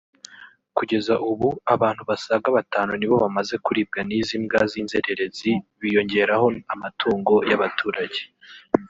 Kugeza 0.77 1.13
ubu 1.31 1.47
abantu 1.73 2.01
basaga 2.09 2.47
batanu 2.57 2.91
ni 2.97 3.05
bo 3.09 3.15
bamaze 3.23 3.55
kuribwa 3.65 3.99
n’izi 4.07 4.35
mbwa 4.43 4.61
z’inzererezi 4.71 5.51
biyongeraho 5.79 6.47
amatungo 6.73 7.33
y’abaturage 7.49 8.21